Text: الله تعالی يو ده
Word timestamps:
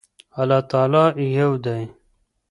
الله 0.39 0.61
تعالی 0.71 1.03
يو 1.37 1.51
ده 1.63 1.75